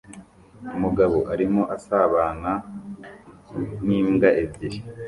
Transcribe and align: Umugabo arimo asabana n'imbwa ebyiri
Umugabo 0.75 1.17
arimo 1.33 1.61
asabana 1.75 2.51
n'imbwa 3.85 4.29
ebyiri 4.43 4.79